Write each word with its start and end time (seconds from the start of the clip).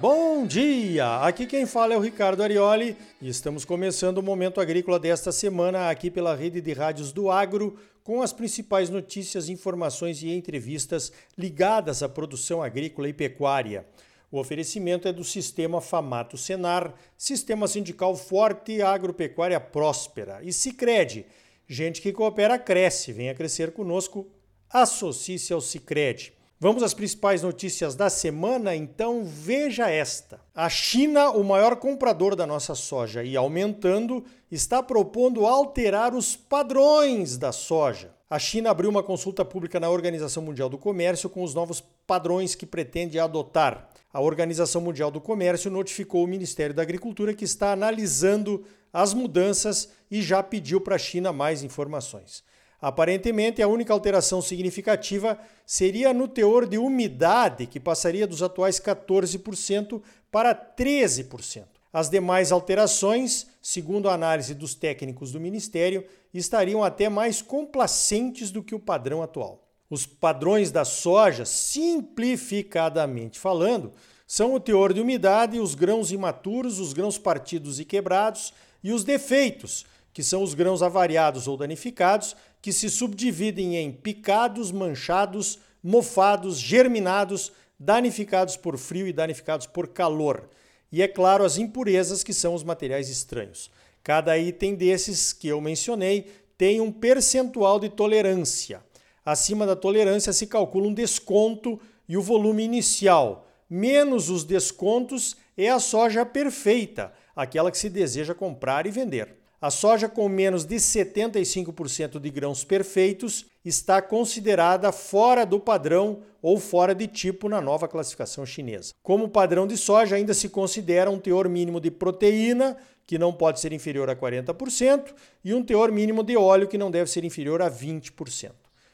bom 0.00 0.46
dia! 0.46 1.18
Aqui 1.18 1.44
quem 1.44 1.66
fala 1.66 1.92
é 1.92 1.96
o 1.96 2.00
Ricardo 2.00 2.42
Arioli 2.42 2.96
e 3.20 3.28
estamos 3.28 3.62
começando 3.62 4.18
o 4.18 4.22
Momento 4.22 4.58
Agrícola 4.58 4.98
desta 4.98 5.30
semana 5.30 5.90
aqui 5.90 6.10
pela 6.10 6.34
rede 6.34 6.62
de 6.62 6.72
rádios 6.72 7.12
do 7.12 7.30
Agro 7.30 7.78
com 8.02 8.22
as 8.22 8.32
principais 8.32 8.88
notícias, 8.88 9.50
informações 9.50 10.22
e 10.22 10.30
entrevistas 10.30 11.12
ligadas 11.36 12.02
à 12.02 12.08
produção 12.08 12.62
agrícola 12.62 13.06
e 13.08 13.12
pecuária. 13.12 13.86
O 14.30 14.38
oferecimento 14.38 15.08
é 15.08 15.12
do 15.12 15.22
Sistema 15.22 15.82
Famato 15.82 16.38
Senar, 16.38 16.94
Sistema 17.18 17.68
Sindical 17.68 18.16
Forte 18.16 18.72
e 18.72 18.82
Agropecuária 18.82 19.60
Próspera. 19.60 20.40
E 20.42 20.54
Cicred, 20.54 21.26
gente 21.68 22.00
que 22.00 22.14
coopera 22.14 22.58
cresce, 22.58 23.12
venha 23.12 23.34
crescer 23.34 23.72
conosco, 23.72 24.26
associe-se 24.70 25.52
ao 25.52 25.60
Cicred. 25.60 26.32
Vamos 26.58 26.82
às 26.82 26.94
principais 26.94 27.42
notícias 27.42 27.94
da 27.94 28.08
semana, 28.08 28.74
então 28.74 29.22
veja 29.26 29.90
esta. 29.90 30.40
A 30.54 30.70
China, 30.70 31.28
o 31.30 31.44
maior 31.44 31.76
comprador 31.76 32.34
da 32.34 32.46
nossa 32.46 32.74
soja 32.74 33.22
e 33.22 33.36
aumentando, 33.36 34.24
está 34.50 34.82
propondo 34.82 35.44
alterar 35.44 36.14
os 36.14 36.34
padrões 36.34 37.36
da 37.36 37.52
soja. 37.52 38.14
A 38.30 38.38
China 38.38 38.70
abriu 38.70 38.88
uma 38.88 39.02
consulta 39.02 39.44
pública 39.44 39.78
na 39.78 39.90
Organização 39.90 40.42
Mundial 40.42 40.70
do 40.70 40.78
Comércio 40.78 41.28
com 41.28 41.42
os 41.42 41.52
novos 41.52 41.82
padrões 42.06 42.54
que 42.54 42.64
pretende 42.64 43.18
adotar. 43.18 43.90
A 44.10 44.22
Organização 44.22 44.80
Mundial 44.80 45.10
do 45.10 45.20
Comércio 45.20 45.70
notificou 45.70 46.24
o 46.24 46.26
Ministério 46.26 46.74
da 46.74 46.80
Agricultura 46.80 47.34
que 47.34 47.44
está 47.44 47.72
analisando 47.72 48.64
as 48.90 49.12
mudanças 49.12 49.90
e 50.10 50.22
já 50.22 50.42
pediu 50.42 50.80
para 50.80 50.94
a 50.94 50.98
China 50.98 51.34
mais 51.34 51.62
informações. 51.62 52.42
Aparentemente, 52.80 53.62
a 53.62 53.68
única 53.68 53.92
alteração 53.92 54.42
significativa 54.42 55.38
seria 55.64 56.12
no 56.12 56.28
teor 56.28 56.66
de 56.66 56.78
umidade, 56.78 57.66
que 57.66 57.80
passaria 57.80 58.26
dos 58.26 58.42
atuais 58.42 58.78
14% 58.78 60.02
para 60.30 60.54
13%. 60.54 61.64
As 61.92 62.10
demais 62.10 62.52
alterações, 62.52 63.46
segundo 63.62 64.08
a 64.08 64.14
análise 64.14 64.54
dos 64.54 64.74
técnicos 64.74 65.32
do 65.32 65.40
Ministério, 65.40 66.04
estariam 66.34 66.84
até 66.84 67.08
mais 67.08 67.40
complacentes 67.40 68.50
do 68.50 68.62
que 68.62 68.74
o 68.74 68.80
padrão 68.80 69.22
atual. 69.22 69.66
Os 69.88 70.04
padrões 70.04 70.70
da 70.70 70.84
soja, 70.84 71.46
simplificadamente 71.46 73.38
falando, 73.38 73.92
são 74.26 74.52
o 74.54 74.60
teor 74.60 74.92
de 74.92 75.00
umidade, 75.00 75.58
os 75.60 75.74
grãos 75.74 76.10
imaturos, 76.10 76.80
os 76.80 76.92
grãos 76.92 77.16
partidos 77.16 77.78
e 77.78 77.84
quebrados 77.84 78.52
e 78.82 78.92
os 78.92 79.04
defeitos, 79.04 79.86
que 80.12 80.22
são 80.22 80.42
os 80.42 80.52
grãos 80.54 80.82
avariados 80.82 81.46
ou 81.46 81.56
danificados, 81.56 82.36
que 82.66 82.72
se 82.72 82.90
subdividem 82.90 83.76
em 83.76 83.92
picados, 83.92 84.72
manchados, 84.72 85.60
mofados, 85.80 86.58
germinados, 86.58 87.52
danificados 87.78 88.56
por 88.56 88.76
frio 88.76 89.06
e 89.06 89.12
danificados 89.12 89.68
por 89.68 89.86
calor. 89.86 90.50
E 90.90 91.00
é 91.00 91.06
claro, 91.06 91.44
as 91.44 91.58
impurezas, 91.58 92.24
que 92.24 92.34
são 92.34 92.54
os 92.54 92.64
materiais 92.64 93.08
estranhos. 93.08 93.70
Cada 94.02 94.36
item 94.36 94.74
desses 94.74 95.32
que 95.32 95.46
eu 95.46 95.60
mencionei 95.60 96.26
tem 96.58 96.80
um 96.80 96.90
percentual 96.90 97.78
de 97.78 97.88
tolerância. 97.88 98.82
Acima 99.24 99.64
da 99.64 99.76
tolerância 99.76 100.32
se 100.32 100.48
calcula 100.48 100.88
um 100.88 100.92
desconto 100.92 101.78
e 102.08 102.16
o 102.16 102.22
volume 102.22 102.64
inicial. 102.64 103.46
Menos 103.70 104.28
os 104.28 104.42
descontos 104.42 105.36
é 105.56 105.70
a 105.70 105.78
soja 105.78 106.26
perfeita, 106.26 107.12
aquela 107.36 107.70
que 107.70 107.78
se 107.78 107.88
deseja 107.88 108.34
comprar 108.34 108.88
e 108.88 108.90
vender. 108.90 109.45
A 109.58 109.70
soja 109.70 110.06
com 110.06 110.28
menos 110.28 110.66
de 110.66 110.76
75% 110.76 112.20
de 112.20 112.30
grãos 112.30 112.62
perfeitos 112.62 113.46
está 113.64 114.02
considerada 114.02 114.92
fora 114.92 115.46
do 115.46 115.58
padrão 115.58 116.18
ou 116.42 116.60
fora 116.60 116.94
de 116.94 117.06
tipo 117.06 117.48
na 117.48 117.58
nova 117.58 117.88
classificação 117.88 118.44
chinesa. 118.44 118.92
Como 119.02 119.30
padrão 119.30 119.66
de 119.66 119.78
soja, 119.78 120.16
ainda 120.16 120.34
se 120.34 120.50
considera 120.50 121.10
um 121.10 121.18
teor 121.18 121.48
mínimo 121.48 121.80
de 121.80 121.90
proteína, 121.90 122.76
que 123.06 123.18
não 123.18 123.32
pode 123.32 123.58
ser 123.58 123.72
inferior 123.72 124.10
a 124.10 124.14
40%, 124.14 125.14
e 125.42 125.54
um 125.54 125.62
teor 125.62 125.90
mínimo 125.90 126.22
de 126.22 126.36
óleo, 126.36 126.68
que 126.68 126.76
não 126.76 126.90
deve 126.90 127.10
ser 127.10 127.24
inferior 127.24 127.62
a 127.62 127.70
20%. 127.70 128.50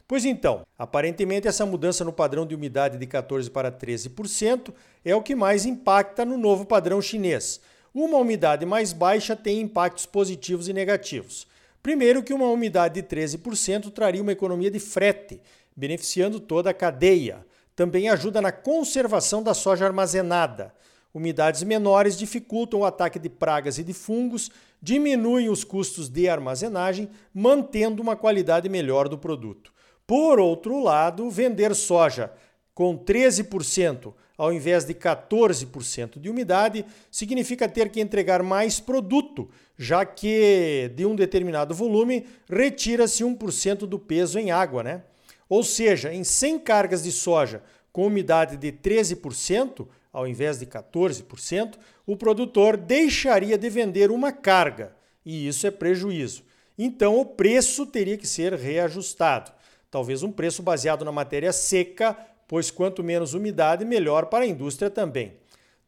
Pois 0.07 0.25
então, 0.25 0.65
aparentemente 0.79 1.49
essa 1.49 1.67
mudança 1.67 2.05
no 2.05 2.13
padrão 2.13 2.47
de 2.47 2.55
umidade 2.55 2.99
de 2.99 3.07
14% 3.07 3.51
para 3.51 3.73
13% 3.73 4.73
é 5.05 5.15
o 5.17 5.23
que 5.23 5.35
mais 5.35 5.67
impacta 5.67 6.25
no 6.25 6.39
novo 6.39 6.65
padrão 6.65 7.03
chinês 7.03 7.61
uma 7.95 8.17
umidade 8.17 8.65
mais 8.65 8.93
baixa 8.93 9.37
tem 9.37 9.61
impactos 9.61 10.07
positivos 10.07 10.69
e 10.69 10.73
negativos. 10.73 11.47
Primeiro, 11.83 12.23
que 12.23 12.33
uma 12.33 12.47
umidade 12.47 13.01
de 13.01 13.07
13% 13.07 13.91
traria 13.91 14.23
uma 14.23 14.33
economia 14.33 14.71
de 14.71 14.79
frete, 14.79 15.41
beneficiando 15.77 16.41
toda 16.41 16.71
a 16.71 16.75
cadeia. 16.75 17.45
Também 17.75 18.09
ajuda 18.09 18.41
na 18.41 18.53
conservação 18.53 19.43
da 19.43 19.53
soja 19.53 19.85
armazenada. 19.85 20.73
Umidades 21.13 21.63
menores 21.63 22.17
dificultam 22.17 22.81
o 22.81 22.85
ataque 22.85 23.19
de 23.19 23.29
pragas 23.29 23.77
e 23.77 23.85
de 23.85 23.93
fungos, 23.93 24.51
diminuem 24.81 25.51
os 25.51 25.65
custos 25.65 26.09
de 26.09 26.29
armazenagem, 26.29 27.11
mantendo 27.35 28.01
uma 28.01 28.17
qualidade 28.17 28.69
melhor 28.69 29.09
do 29.09 29.19
produto. 29.19 29.73
Por 30.07 30.41
outro 30.41 30.83
lado, 30.83 31.29
vender 31.31 31.75
soja 31.75 32.33
com 32.75 32.97
13% 32.97 34.15
ao 34.43 34.53
invés 34.53 34.85
de 34.85 34.93
14% 34.93 36.19
de 36.19 36.29
umidade, 36.29 36.85
significa 37.13 37.69
ter 37.69 37.91
que 37.91 38.01
entregar 38.01 38.43
mais 38.43 38.81
produto, 38.81 39.49
já 39.79 40.05
que 40.05 40.91
de 40.97 41.07
um 41.07 41.15
determinado 41.15 41.73
volume 41.73 42.27
retira-se 42.51 43.23
1% 43.23 43.87
do 43.87 44.01
peso 44.01 44.41
em 44.41 44.51
água, 44.51 44.83
né? 44.83 45.05
Ou 45.49 45.63
seja, 45.63 46.13
em 46.13 46.25
100 46.25 46.59
cargas 46.59 47.05
de 47.05 47.13
soja 47.13 47.63
com 47.93 48.09
umidade 48.09 48.57
de 48.57 48.73
13%, 48.73 49.87
ao 50.13 50.27
invés 50.27 50.59
de 50.59 50.67
14%, 50.67 51.75
o 52.05 52.17
produtor 52.17 52.77
deixaria 52.77 53.57
de 53.57 53.71
vender 53.71 54.11
uma 54.11 54.33
carga, 54.33 54.93
e 55.25 55.47
isso 55.47 55.69
é 55.69 55.71
prejuízo. 55.71 56.43
Então 56.77 57.17
o 57.17 57.25
preço 57.25 57.87
teria 57.87 58.19
que 58.19 58.27
ser 58.27 58.55
reajustado. 58.55 59.53
Talvez 59.89 60.25
um 60.25 60.33
preço 60.33 60.65
baseado 60.65 61.05
na 61.05 61.13
matéria 61.13 61.53
seca 61.53 62.17
pois 62.47 62.71
quanto 62.71 63.03
menos 63.03 63.35
umidade, 63.35 63.85
melhor 63.85 64.27
para 64.27 64.45
a 64.45 64.49
indústria 64.49 64.91
também. 64.91 65.35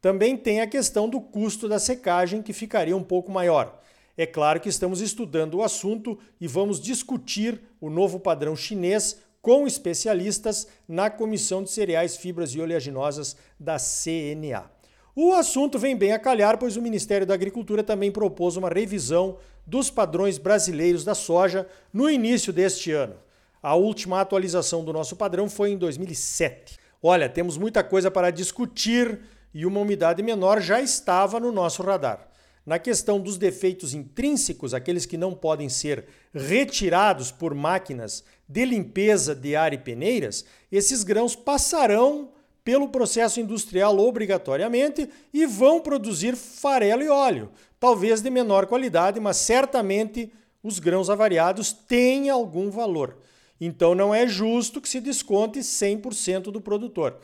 Também 0.01 0.37
tem 0.37 0.61
a 0.61 0.67
questão 0.67 1.09
do 1.09 1.21
custo 1.21 1.69
da 1.69 1.79
secagem, 1.79 2.43
que 2.43 2.53
ficaria 2.53 2.97
um 2.97 3.03
pouco 3.03 3.33
maior. 3.33 3.81
É 4.17 4.27
claro 4.27 4.61
que 4.61 4.69
estamos 4.69 5.01
estudando 5.01 5.55
o 5.55 5.63
assunto 5.63 6.19
e 6.41 6.47
vamos 6.47 6.81
discutir 6.81 7.61
o 7.81 7.91
novo 7.91 8.21
padrão 8.21 8.55
chinês 8.55 9.19
com 9.43 9.67
especialistas 9.67 10.69
na 10.89 11.11
Comissão 11.11 11.63
de 11.63 11.71
Cereais, 11.71 12.17
Fibras 12.17 12.55
e 12.55 12.61
Oleaginosas 12.61 13.37
da 13.59 13.77
CNA. 13.77 14.71
O 15.17 15.33
assunto 15.33 15.79
vem 15.79 15.97
bem 15.97 16.13
a 16.13 16.19
calhar, 16.19 16.59
pois 16.59 16.77
o 16.77 16.83
Ministério 16.83 17.27
da 17.27 17.35
Agricultura 17.35 17.83
também 17.85 18.11
propôs 18.11 18.57
uma 18.57 18.69
revisão 18.69 19.37
dos 19.67 19.91
padrões 19.91 20.39
brasileiros 20.39 21.05
da 21.05 21.15
soja 21.15 21.67
no 21.93 22.11
início 22.11 22.53
deste 22.53 22.91
ano. 22.91 23.17
A 23.65 23.75
última 23.75 24.21
atualização 24.21 24.85
do 24.85 24.93
nosso 24.93 25.17
padrão 25.17 25.49
foi 25.49 25.71
em 25.71 25.79
2007. 25.79 26.79
Olha, 27.03 27.31
temos 27.31 27.57
muita 27.57 27.83
coisa 27.83 28.11
para 28.11 28.31
discutir 28.31 29.21
e 29.55 29.65
uma 29.65 29.81
umidade 29.81 30.23
menor 30.23 30.61
já 30.61 30.83
estava 30.83 31.41
no 31.41 31.51
nosso 31.51 31.83
radar. 31.83 32.29
Na 32.67 32.79
questão 32.79 33.19
dos 33.19 33.39
defeitos 33.39 33.95
intrínsecos, 33.95 34.75
aqueles 34.75 35.07
que 35.07 35.17
não 35.17 35.33
podem 35.33 35.71
ser 35.71 36.05
retirados 36.35 37.31
por 37.33 37.55
máquinas 37.55 38.23
de 38.47 38.67
limpeza 38.67 39.35
de 39.35 39.57
ar 39.57 39.73
e 39.73 39.79
peneiras, 39.79 40.45
esses 40.71 41.03
grãos 41.03 41.35
passarão 41.35 42.33
pelo 42.63 42.91
processo 42.91 43.41
industrial 43.41 43.99
obrigatoriamente 43.99 45.09
e 45.33 45.47
vão 45.47 45.81
produzir 45.81 46.37
farelo 46.37 47.03
e 47.03 47.09
óleo, 47.09 47.51
talvez 47.81 48.21
de 48.21 48.29
menor 48.29 48.67
qualidade, 48.67 49.19
mas 49.21 49.39
certamente 49.39 50.31
os 50.63 50.79
grãos 50.79 51.09
avariados 51.09 51.73
têm 51.73 52.29
algum 52.29 52.69
valor. 52.69 53.17
Então 53.61 53.95
não 53.95 54.15
é 54.15 54.27
justo 54.27 54.81
que 54.81 54.89
se 54.89 55.01
desconte 55.01 55.61
100% 55.61 56.45
do 56.45 56.61
produtor. 56.61 57.19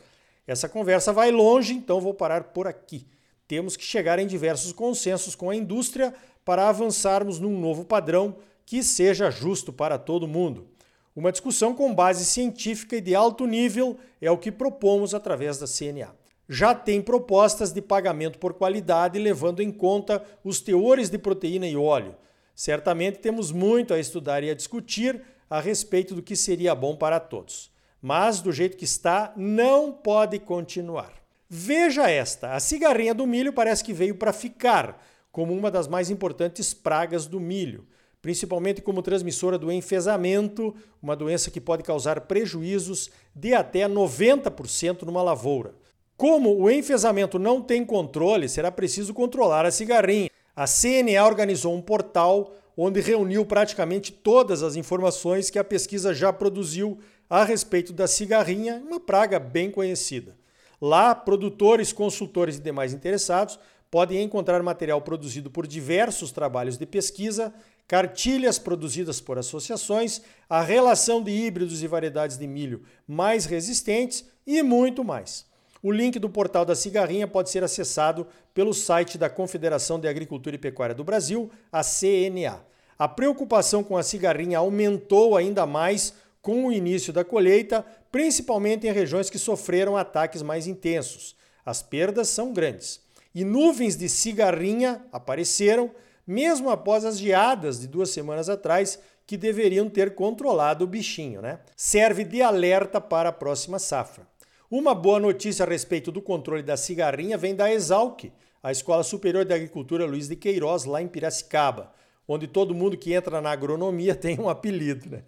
Essa 0.47 0.67
conversa 0.67 1.13
vai 1.13 1.31
longe, 1.31 1.73
então 1.73 2.01
vou 2.01 2.13
parar 2.13 2.45
por 2.45 2.67
aqui. 2.67 3.05
Temos 3.47 3.75
que 3.75 3.83
chegar 3.83 4.17
em 4.17 4.27
diversos 4.27 4.71
consensos 4.71 5.35
com 5.35 5.49
a 5.49 5.55
indústria 5.55 6.13
para 6.45 6.69
avançarmos 6.69 7.39
num 7.39 7.59
novo 7.59 7.85
padrão 7.85 8.35
que 8.65 8.81
seja 8.81 9.29
justo 9.29 9.73
para 9.73 9.97
todo 9.97 10.27
mundo. 10.27 10.67
Uma 11.15 11.31
discussão 11.31 11.73
com 11.73 11.93
base 11.93 12.23
científica 12.23 12.95
e 12.95 13.01
de 13.01 13.13
alto 13.13 13.45
nível 13.45 13.97
é 14.21 14.31
o 14.31 14.37
que 14.37 14.51
propomos 14.51 15.13
através 15.13 15.57
da 15.57 15.67
CNA. 15.67 16.15
Já 16.47 16.73
tem 16.73 17.01
propostas 17.01 17.71
de 17.71 17.81
pagamento 17.81 18.39
por 18.39 18.53
qualidade 18.53 19.19
levando 19.19 19.61
em 19.61 19.71
conta 19.71 20.23
os 20.43 20.61
teores 20.61 21.09
de 21.09 21.17
proteína 21.17 21.67
e 21.67 21.75
óleo. 21.75 22.15
Certamente 22.55 23.19
temos 23.19 23.51
muito 23.51 23.93
a 23.93 23.99
estudar 23.99 24.43
e 24.43 24.49
a 24.49 24.53
discutir 24.53 25.21
a 25.51 25.59
respeito 25.59 26.15
do 26.15 26.23
que 26.23 26.33
seria 26.33 26.73
bom 26.73 26.95
para 26.95 27.19
todos. 27.19 27.69
Mas, 28.01 28.39
do 28.39 28.53
jeito 28.53 28.77
que 28.77 28.85
está, 28.85 29.33
não 29.35 29.91
pode 29.91 30.39
continuar. 30.39 31.11
Veja 31.49 32.09
esta: 32.09 32.53
a 32.53 32.59
cigarrinha 32.61 33.13
do 33.13 33.27
milho 33.27 33.51
parece 33.51 33.83
que 33.83 33.91
veio 33.91 34.15
para 34.15 34.31
ficar 34.31 35.05
como 35.29 35.53
uma 35.53 35.69
das 35.69 35.89
mais 35.89 36.09
importantes 36.09 36.73
pragas 36.73 37.27
do 37.27 37.37
milho, 37.37 37.85
principalmente 38.21 38.81
como 38.81 39.01
transmissora 39.01 39.57
do 39.57 39.69
enfesamento, 39.69 40.73
uma 41.01 41.17
doença 41.17 41.51
que 41.51 41.59
pode 41.59 41.83
causar 41.83 42.21
prejuízos 42.21 43.11
de 43.35 43.53
até 43.53 43.87
90% 43.89 45.03
numa 45.03 45.21
lavoura. 45.21 45.75
Como 46.15 46.55
o 46.57 46.71
enfesamento 46.71 47.37
não 47.37 47.61
tem 47.61 47.83
controle, 47.83 48.47
será 48.47 48.71
preciso 48.71 49.13
controlar 49.13 49.65
a 49.65 49.71
cigarrinha. 49.71 50.30
A 50.55 50.65
CNA 50.65 51.25
organizou 51.25 51.73
um 51.73 51.81
portal 51.81 52.55
onde 52.75 52.99
reuniu 52.99 53.45
praticamente 53.45 54.11
todas 54.11 54.63
as 54.63 54.75
informações 54.75 55.49
que 55.49 55.59
a 55.59 55.63
pesquisa 55.63 56.13
já 56.13 56.31
produziu 56.31 56.99
a 57.29 57.43
respeito 57.43 57.93
da 57.93 58.07
cigarrinha, 58.07 58.83
uma 58.85 58.99
praga 58.99 59.39
bem 59.39 59.71
conhecida. 59.71 60.35
Lá, 60.81 61.13
produtores, 61.13 61.93
consultores 61.93 62.57
e 62.57 62.61
demais 62.61 62.93
interessados 62.93 63.59
podem 63.89 64.21
encontrar 64.21 64.63
material 64.63 65.01
produzido 65.01 65.51
por 65.51 65.67
diversos 65.67 66.31
trabalhos 66.31 66.77
de 66.77 66.85
pesquisa, 66.85 67.53
cartilhas 67.87 68.57
produzidas 68.57 69.21
por 69.21 69.37
associações, 69.37 70.21
a 70.49 70.61
relação 70.61 71.21
de 71.21 71.31
híbridos 71.31 71.83
e 71.83 71.87
variedades 71.87 72.37
de 72.37 72.47
milho 72.47 72.83
mais 73.07 73.45
resistentes 73.45 74.25
e 74.47 74.63
muito 74.63 75.03
mais. 75.03 75.45
O 75.83 75.91
link 75.91 76.19
do 76.19 76.29
portal 76.29 76.63
da 76.63 76.75
cigarrinha 76.75 77.27
pode 77.27 77.49
ser 77.49 77.63
acessado 77.63 78.27
pelo 78.53 78.73
site 78.73 79.17
da 79.17 79.29
Confederação 79.29 79.99
de 79.99 80.07
Agricultura 80.07 80.55
e 80.55 80.59
Pecuária 80.59 80.93
do 80.93 81.03
Brasil, 81.03 81.49
a 81.71 81.81
CNA. 81.81 82.63
A 82.99 83.07
preocupação 83.07 83.83
com 83.83 83.97
a 83.97 84.03
cigarrinha 84.03 84.59
aumentou 84.59 85.35
ainda 85.35 85.65
mais 85.65 86.13
com 86.39 86.67
o 86.67 86.71
início 86.71 87.11
da 87.11 87.23
colheita, 87.23 87.83
principalmente 88.11 88.85
em 88.85 88.91
regiões 88.91 89.29
que 89.29 89.39
sofreram 89.39 89.97
ataques 89.97 90.43
mais 90.43 90.67
intensos. 90.67 91.35
As 91.65 91.81
perdas 91.81 92.29
são 92.29 92.53
grandes. 92.53 93.01
E 93.33 93.43
nuvens 93.43 93.95
de 93.95 94.07
cigarrinha 94.07 95.03
apareceram, 95.11 95.89
mesmo 96.27 96.69
após 96.69 97.05
as 97.05 97.17
geadas 97.17 97.79
de 97.79 97.87
duas 97.87 98.11
semanas 98.11 98.49
atrás, 98.49 98.99
que 99.25 99.37
deveriam 99.37 99.89
ter 99.89 100.13
controlado 100.13 100.83
o 100.83 100.87
bichinho, 100.87 101.41
né? 101.41 101.59
Serve 101.75 102.23
de 102.23 102.41
alerta 102.41 102.99
para 102.99 103.29
a 103.29 103.33
próxima 103.33 103.79
safra. 103.79 104.30
Uma 104.71 104.95
boa 104.95 105.19
notícia 105.19 105.65
a 105.65 105.67
respeito 105.67 106.13
do 106.13 106.21
controle 106.21 106.63
da 106.63 106.77
cigarrinha 106.77 107.37
vem 107.37 107.53
da 107.53 107.69
Exalc, 107.69 108.31
a 108.63 108.71
Escola 108.71 109.03
Superior 109.03 109.43
de 109.43 109.53
Agricultura 109.53 110.05
Luiz 110.05 110.29
de 110.29 110.35
Queiroz, 110.37 110.85
lá 110.85 111.01
em 111.01 111.09
Piracicaba, 111.09 111.91
onde 112.25 112.47
todo 112.47 112.73
mundo 112.73 112.97
que 112.97 113.11
entra 113.11 113.41
na 113.41 113.51
agronomia 113.51 114.15
tem 114.15 114.39
um 114.39 114.47
apelido. 114.47 115.09
Né? 115.09 115.23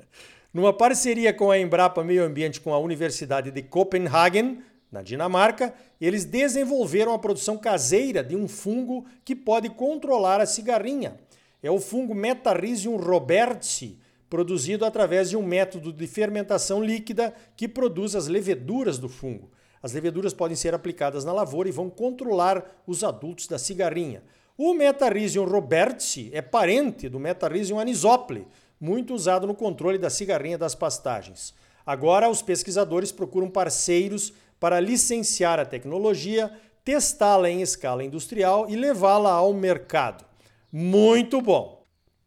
Numa 0.53 0.71
parceria 0.71 1.33
com 1.33 1.51
a 1.51 1.59
Embrapa 1.59 2.05
Meio 2.05 2.23
Ambiente 2.23 2.61
com 2.61 2.73
a 2.73 2.79
Universidade 2.79 3.51
de 3.51 3.61
Copenhagen, 3.61 4.63
na 4.89 5.01
Dinamarca, 5.01 5.73
eles 5.99 6.23
desenvolveram 6.23 7.13
a 7.13 7.19
produção 7.19 7.57
caseira 7.57 8.23
de 8.23 8.37
um 8.37 8.47
fungo 8.47 9.05
que 9.25 9.35
pode 9.35 9.67
controlar 9.71 10.39
a 10.39 10.45
cigarrinha. 10.45 11.17
É 11.61 11.69
o 11.69 11.81
fungo 11.81 12.15
Metarrhizium 12.15 12.95
robertsi, 12.95 13.99
produzido 14.33 14.83
através 14.83 15.29
de 15.29 15.37
um 15.37 15.43
método 15.43 15.93
de 15.93 16.07
fermentação 16.07 16.83
líquida 16.83 17.35
que 17.55 17.67
produz 17.67 18.15
as 18.15 18.25
leveduras 18.25 18.97
do 18.97 19.07
fungo. 19.07 19.51
As 19.79 19.93
leveduras 19.93 20.33
podem 20.33 20.57
ser 20.57 20.73
aplicadas 20.73 21.23
na 21.23 21.31
lavoura 21.31 21.69
e 21.69 21.71
vão 21.71 21.87
controlar 21.87 22.81
os 22.87 23.03
adultos 23.03 23.45
da 23.45 23.59
cigarrinha. 23.59 24.23
O 24.57 24.73
Metarrhizium 24.73 25.45
robertsi 25.45 26.31
é 26.33 26.41
parente 26.41 27.07
do 27.07 27.19
Metarrhizium 27.19 27.79
anisople, 27.79 28.47
muito 28.81 29.13
usado 29.13 29.45
no 29.45 29.53
controle 29.53 29.99
da 29.99 30.09
cigarrinha 30.09 30.57
das 30.57 30.73
pastagens. 30.73 31.53
Agora, 31.85 32.27
os 32.27 32.41
pesquisadores 32.41 33.11
procuram 33.11 33.51
parceiros 33.51 34.33
para 34.59 34.79
licenciar 34.79 35.59
a 35.59 35.65
tecnologia, 35.65 36.51
testá-la 36.83 37.51
em 37.51 37.61
escala 37.61 38.03
industrial 38.03 38.67
e 38.67 38.75
levá-la 38.75 39.29
ao 39.29 39.53
mercado. 39.53 40.25
Muito 40.71 41.39
bom! 41.39 41.82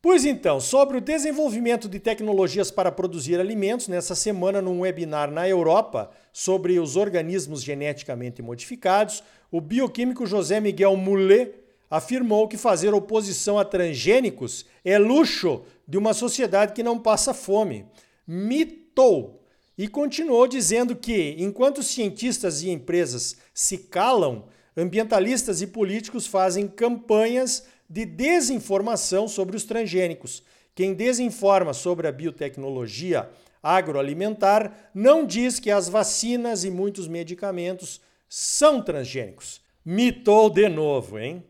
Pois 0.08 0.24
então, 0.24 0.60
sobre 0.60 0.98
o 0.98 1.00
desenvolvimento 1.00 1.88
de 1.88 1.98
tecnologias 1.98 2.70
para 2.70 2.92
produzir 2.92 3.40
alimentos, 3.40 3.88
nessa 3.88 4.14
semana, 4.14 4.62
num 4.62 4.82
webinar 4.82 5.32
na 5.32 5.48
Europa 5.48 6.12
sobre 6.32 6.78
os 6.78 6.94
organismos 6.94 7.60
geneticamente 7.60 8.40
modificados, 8.40 9.24
o 9.50 9.60
bioquímico 9.60 10.24
José 10.24 10.60
Miguel 10.60 10.96
Moulet 10.96 11.56
afirmou 11.90 12.46
que 12.46 12.56
fazer 12.56 12.94
oposição 12.94 13.58
a 13.58 13.64
transgênicos 13.64 14.64
é 14.84 14.96
luxo 14.96 15.62
de 15.88 15.98
uma 15.98 16.14
sociedade 16.14 16.72
que 16.72 16.84
não 16.84 17.00
passa 17.00 17.34
fome. 17.34 17.84
Mitou! 18.24 19.42
E 19.76 19.88
continuou 19.88 20.46
dizendo 20.46 20.94
que, 20.94 21.34
enquanto 21.36 21.82
cientistas 21.82 22.62
e 22.62 22.70
empresas 22.70 23.38
se 23.52 23.76
calam, 23.76 24.44
ambientalistas 24.76 25.62
e 25.62 25.66
políticos 25.66 26.28
fazem 26.28 26.68
campanhas 26.68 27.64
de 27.88 28.04
desinformação 28.04 29.28
sobre 29.28 29.56
os 29.56 29.64
transgênicos. 29.64 30.42
Quem 30.74 30.94
desinforma 30.94 31.72
sobre 31.72 32.06
a 32.06 32.12
biotecnologia 32.12 33.28
agroalimentar 33.62 34.90
não 34.94 35.26
diz 35.26 35.58
que 35.58 35.70
as 35.70 35.88
vacinas 35.88 36.64
e 36.64 36.70
muitos 36.70 37.08
medicamentos 37.08 38.00
são 38.28 38.82
transgênicos. 38.82 39.60
Mitou 39.84 40.50
de 40.50 40.68
novo, 40.68 41.18
hein? 41.18 41.42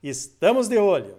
Estamos 0.02 0.70
de 0.70 0.78
olho. 0.78 1.18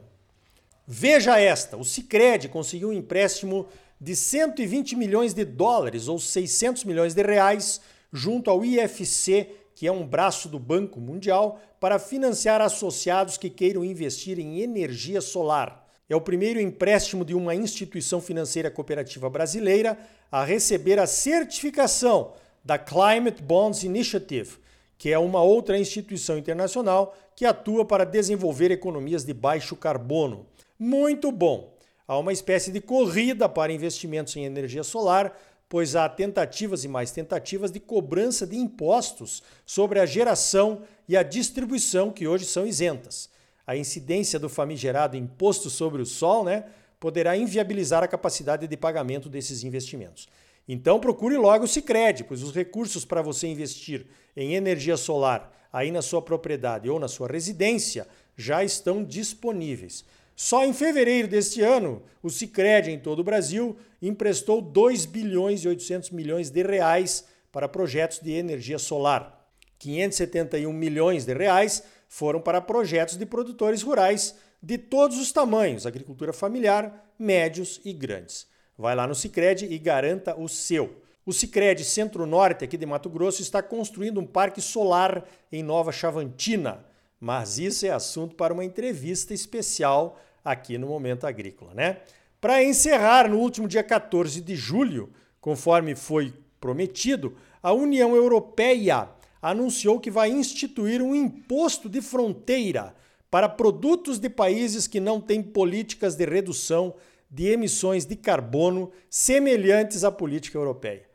Veja 0.86 1.38
esta: 1.38 1.76
o 1.76 1.84
Sicredi 1.84 2.48
conseguiu 2.48 2.88
um 2.88 2.92
empréstimo 2.92 3.66
de 4.00 4.16
120 4.16 4.96
milhões 4.96 5.34
de 5.34 5.44
dólares 5.44 6.08
ou 6.08 6.18
600 6.18 6.84
milhões 6.84 7.12
de 7.12 7.22
reais 7.22 7.82
junto 8.10 8.50
ao 8.50 8.64
IFC, 8.64 9.50
que 9.74 9.86
é 9.86 9.92
um 9.92 10.06
braço 10.06 10.48
do 10.48 10.58
Banco 10.58 10.98
Mundial, 10.98 11.60
para 11.78 11.98
financiar 11.98 12.62
associados 12.62 13.36
que 13.36 13.50
queiram 13.50 13.84
investir 13.84 14.38
em 14.38 14.60
energia 14.60 15.20
solar. 15.20 15.86
É 16.08 16.16
o 16.16 16.20
primeiro 16.22 16.58
empréstimo 16.58 17.26
de 17.26 17.34
uma 17.34 17.54
instituição 17.54 18.22
financeira 18.22 18.70
cooperativa 18.70 19.28
brasileira 19.28 19.98
a 20.32 20.42
receber 20.42 20.98
a 20.98 21.06
certificação 21.06 22.32
da 22.64 22.78
Climate 22.78 23.42
Bonds 23.42 23.82
Initiative, 23.82 24.58
que 24.96 25.10
é 25.10 25.18
uma 25.18 25.42
outra 25.42 25.78
instituição 25.78 26.36
internacional 26.36 27.16
que 27.36 27.46
atua 27.46 27.84
para 27.84 28.04
desenvolver 28.04 28.70
economias 28.70 29.24
de 29.24 29.32
baixo 29.32 29.76
carbono. 29.76 30.46
Muito 30.78 31.30
bom! 31.30 31.72
Há 32.06 32.18
uma 32.18 32.32
espécie 32.32 32.72
de 32.72 32.80
corrida 32.80 33.48
para 33.48 33.72
investimentos 33.72 34.34
em 34.34 34.44
energia 34.44 34.82
solar, 34.82 35.38
pois 35.68 35.94
há 35.94 36.08
tentativas 36.08 36.82
e 36.82 36.88
mais 36.88 37.10
tentativas 37.10 37.70
de 37.70 37.78
cobrança 37.78 38.46
de 38.46 38.56
impostos 38.56 39.42
sobre 39.66 40.00
a 40.00 40.06
geração 40.06 40.82
e 41.06 41.16
a 41.16 41.22
distribuição 41.22 42.10
que 42.10 42.26
hoje 42.26 42.46
são 42.46 42.66
isentas. 42.66 43.28
A 43.66 43.76
incidência 43.76 44.38
do 44.38 44.48
famigerado 44.48 45.16
imposto 45.16 45.68
sobre 45.68 46.00
o 46.00 46.06
sol, 46.06 46.42
né, 46.42 46.64
poderá 46.98 47.36
inviabilizar 47.36 48.02
a 48.02 48.08
capacidade 48.08 48.66
de 48.66 48.76
pagamento 48.76 49.28
desses 49.28 49.62
investimentos. 49.62 50.26
Então 50.68 51.00
procure 51.00 51.36
logo 51.36 51.64
o 51.64 51.68
Sicredi, 51.68 52.22
pois 52.24 52.42
os 52.42 52.54
recursos 52.54 53.04
para 53.04 53.22
você 53.22 53.46
investir 53.46 54.06
em 54.36 54.54
energia 54.54 54.96
solar 54.96 55.56
aí 55.72 55.90
na 55.90 56.02
sua 56.02 56.20
propriedade 56.20 56.88
ou 56.88 56.98
na 56.98 57.08
sua 57.08 57.28
residência 57.28 58.06
já 58.36 58.62
estão 58.62 59.02
disponíveis. 59.02 60.04
Só 60.36 60.64
em 60.64 60.72
fevereiro 60.72 61.26
deste 61.26 61.62
ano, 61.62 62.02
o 62.22 62.30
Sicredi 62.30 62.92
em 62.92 62.98
todo 62.98 63.20
o 63.20 63.24
Brasil 63.24 63.76
emprestou 64.00 64.60
2 64.60 65.04
bilhões 65.06 65.64
e 65.64 65.68
800 65.68 66.10
milhões 66.10 66.50
de 66.50 66.62
reais 66.62 67.24
para 67.50 67.68
projetos 67.68 68.20
de 68.20 68.32
energia 68.32 68.78
solar. 68.78 69.34
571 69.78 70.72
milhões 70.72 71.24
de 71.24 71.34
reais 71.34 71.82
foram 72.08 72.40
para 72.40 72.60
projetos 72.60 73.16
de 73.16 73.26
produtores 73.26 73.82
rurais 73.82 74.36
de 74.62 74.78
todos 74.78 75.18
os 75.18 75.32
tamanhos, 75.32 75.86
agricultura 75.86 76.32
familiar, 76.32 77.12
médios 77.18 77.80
e 77.84 77.92
grandes. 77.92 78.46
Vai 78.78 78.94
lá 78.94 79.08
no 79.08 79.14
Sicredi 79.14 79.66
e 79.66 79.76
garanta 79.76 80.38
o 80.38 80.48
seu. 80.48 81.02
O 81.26 81.32
Sicredi 81.32 81.84
Centro-Norte 81.84 82.64
aqui 82.64 82.76
de 82.76 82.86
Mato 82.86 83.10
Grosso 83.10 83.42
está 83.42 83.60
construindo 83.60 84.20
um 84.20 84.26
parque 84.26 84.60
solar 84.60 85.24
em 85.50 85.64
Nova 85.64 85.90
Chavantina, 85.90 86.84
mas 87.20 87.58
isso 87.58 87.84
é 87.84 87.90
assunto 87.90 88.36
para 88.36 88.54
uma 88.54 88.64
entrevista 88.64 89.34
especial 89.34 90.16
aqui 90.44 90.78
no 90.78 90.86
Momento 90.86 91.26
Agrícola, 91.26 91.74
né? 91.74 91.98
Para 92.40 92.62
encerrar, 92.62 93.28
no 93.28 93.38
último 93.38 93.66
dia 93.66 93.82
14 93.82 94.40
de 94.40 94.54
julho, 94.54 95.12
conforme 95.40 95.96
foi 95.96 96.32
prometido, 96.60 97.36
a 97.60 97.72
União 97.72 98.14
Europeia 98.14 99.08
anunciou 99.42 99.98
que 99.98 100.10
vai 100.10 100.30
instituir 100.30 101.02
um 101.02 101.16
imposto 101.16 101.88
de 101.88 102.00
fronteira 102.00 102.94
para 103.28 103.48
produtos 103.48 104.20
de 104.20 104.30
países 104.30 104.86
que 104.86 105.00
não 105.00 105.20
têm 105.20 105.42
políticas 105.42 106.14
de 106.14 106.24
redução 106.24 106.94
de 107.30 107.46
emissões 107.46 108.04
de 108.04 108.16
carbono 108.16 108.90
semelhantes 109.10 110.04
à 110.04 110.10
política 110.10 110.58
europeia. 110.58 111.08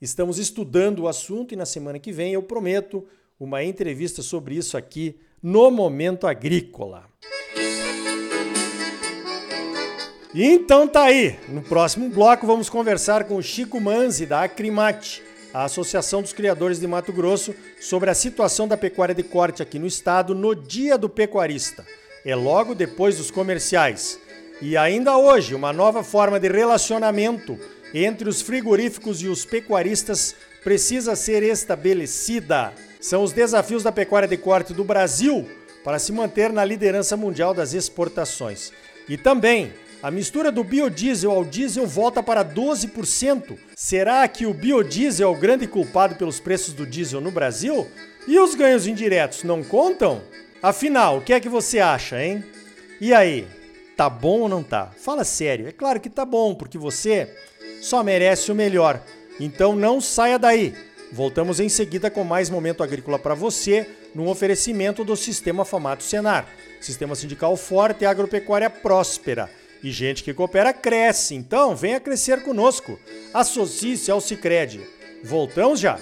Estamos 0.00 0.38
estudando 0.38 1.00
o 1.00 1.08
assunto 1.08 1.52
e 1.52 1.56
na 1.56 1.66
semana 1.66 1.98
que 1.98 2.12
vem 2.12 2.32
eu 2.32 2.42
prometo 2.42 3.06
uma 3.38 3.64
entrevista 3.64 4.22
sobre 4.22 4.54
isso 4.56 4.76
aqui 4.76 5.18
no 5.42 5.70
Momento 5.70 6.26
Agrícola. 6.26 7.06
Então 10.34 10.86
tá 10.86 11.04
aí. 11.04 11.38
No 11.48 11.62
próximo 11.62 12.10
bloco 12.10 12.46
vamos 12.46 12.68
conversar 12.68 13.24
com 13.24 13.36
o 13.36 13.42
Chico 13.42 13.80
Manzi 13.80 14.26
da 14.26 14.44
Acrimate 14.44 15.22
a 15.56 15.64
Associação 15.64 16.20
dos 16.20 16.34
Criadores 16.34 16.78
de 16.78 16.86
Mato 16.86 17.14
Grosso, 17.14 17.54
sobre 17.80 18.10
a 18.10 18.14
situação 18.14 18.68
da 18.68 18.76
pecuária 18.76 19.14
de 19.14 19.22
corte 19.22 19.62
aqui 19.62 19.78
no 19.78 19.86
estado 19.86 20.34
no 20.34 20.54
Dia 20.54 20.98
do 20.98 21.08
Pecuarista. 21.08 21.82
É 22.26 22.36
logo 22.36 22.74
depois 22.74 23.16
dos 23.16 23.30
comerciais. 23.30 24.20
E 24.60 24.76
ainda 24.76 25.16
hoje, 25.16 25.54
uma 25.54 25.72
nova 25.72 26.02
forma 26.02 26.40
de 26.40 26.48
relacionamento 26.48 27.58
entre 27.92 28.28
os 28.28 28.40
frigoríficos 28.40 29.20
e 29.22 29.28
os 29.28 29.44
pecuaristas 29.44 30.34
precisa 30.64 31.14
ser 31.14 31.42
estabelecida. 31.42 32.72
São 33.00 33.22
os 33.22 33.32
desafios 33.32 33.82
da 33.82 33.92
pecuária 33.92 34.26
de 34.26 34.36
corte 34.36 34.72
do 34.72 34.82
Brasil 34.82 35.46
para 35.84 35.98
se 35.98 36.10
manter 36.10 36.52
na 36.52 36.64
liderança 36.64 37.16
mundial 37.16 37.54
das 37.54 37.74
exportações. 37.74 38.72
E 39.08 39.16
também 39.16 39.72
a 40.02 40.10
mistura 40.10 40.50
do 40.50 40.64
biodiesel 40.64 41.30
ao 41.30 41.44
diesel 41.44 41.86
volta 41.86 42.22
para 42.22 42.44
12%. 42.44 43.56
Será 43.74 44.26
que 44.26 44.46
o 44.46 44.54
biodiesel 44.54 45.28
é 45.28 45.36
o 45.36 45.38
grande 45.38 45.66
culpado 45.66 46.16
pelos 46.16 46.40
preços 46.40 46.74
do 46.74 46.86
diesel 46.86 47.20
no 47.20 47.30
Brasil? 47.30 47.86
E 48.26 48.38
os 48.38 48.54
ganhos 48.54 48.86
indiretos 48.86 49.44
não 49.44 49.62
contam? 49.62 50.22
Afinal, 50.62 51.18
o 51.18 51.20
que 51.20 51.32
é 51.32 51.40
que 51.40 51.48
você 51.48 51.78
acha, 51.78 52.22
hein? 52.22 52.42
E 53.00 53.14
aí, 53.14 53.46
tá 53.96 54.10
bom 54.10 54.40
ou 54.40 54.48
não 54.48 54.62
tá? 54.62 54.90
Fala 54.96 55.24
sério. 55.24 55.66
É 55.66 55.72
claro 55.72 55.98
que 56.00 56.10
tá 56.10 56.24
bom, 56.24 56.54
porque 56.54 56.76
você 56.76 57.34
só 57.80 58.02
merece 58.02 58.52
o 58.52 58.54
melhor. 58.54 59.02
Então 59.40 59.74
não 59.74 60.00
saia 60.00 60.38
daí. 60.38 60.74
Voltamos 61.12 61.60
em 61.60 61.68
seguida 61.68 62.10
com 62.10 62.24
mais 62.24 62.50
momento 62.50 62.82
agrícola 62.82 63.18
para 63.18 63.34
você, 63.34 63.88
num 64.14 64.28
oferecimento 64.28 65.04
do 65.04 65.16
Sistema 65.16 65.64
Famato 65.64 66.02
Senar. 66.02 66.46
Sistema 66.80 67.14
sindical 67.14 67.56
forte 67.56 68.02
e 68.02 68.06
agropecuária 68.06 68.68
próspera. 68.68 69.48
E 69.82 69.90
gente 69.90 70.22
que 70.22 70.34
coopera 70.34 70.72
cresce, 70.72 71.34
então 71.34 71.76
venha 71.76 72.00
crescer 72.00 72.42
conosco. 72.42 72.98
Associe-se 73.32 74.10
ao 74.10 74.20
Cicred. 74.20 74.80
Voltamos 75.22 75.80
já! 75.80 75.98